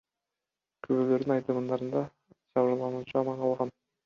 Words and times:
Күбөлөрдүн 0.87 1.33
айтымдарында, 1.35 2.03
жабырлануучу 2.57 3.23
аман 3.23 3.41
калган. 3.45 3.75